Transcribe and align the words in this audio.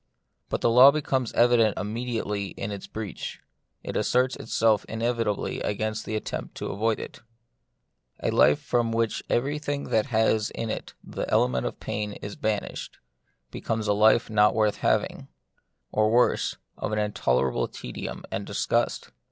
But 0.49 0.61
the 0.61 0.69
law 0.71 0.89
becomes 0.89 1.31
evident 1.33 1.77
immedi 1.77 2.15
ately 2.15 2.55
in 2.57 2.71
its 2.71 2.87
breach; 2.87 3.39
it 3.83 3.95
asserts 3.95 4.35
itself 4.35 4.83
inevitably 4.89 5.59
against 5.59 6.05
the 6.05 6.15
attempt 6.15 6.55
to 6.55 6.69
avoid 6.71 6.99
it. 6.99 7.19
A 8.23 8.31
life 8.31 8.59
from 8.59 8.91
which 8.91 9.21
everything 9.29 9.89
that 9.89 10.07
has 10.07 10.49
in 10.55 10.71
it 10.71 10.95
the 11.03 11.29
element 11.31 11.67
of 11.67 11.79
pain 11.79 12.13
is 12.13 12.35
banished, 12.35 12.97
becomes 13.51 13.85
a 13.87 13.93
life 13.93 14.27
not 14.27 14.55
worth 14.55 14.77
having; 14.77 15.27
or 15.91 16.09
worse, 16.09 16.57
of 16.79 16.91
intolerable 16.93 17.67
tedium 17.67 18.23
and 18.31 18.47
disgust. 18.47 19.11